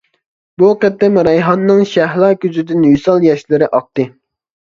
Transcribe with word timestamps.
بۇ 0.61 0.67
قېتىم 0.83 1.19
رەيھاننىڭ 1.27 1.83
شەھلا 1.91 2.29
كۆزىدىن 2.45 2.87
ۋىسال 2.87 3.27
ياشلىرى 3.27 3.67
ئاقتى. 3.79 4.07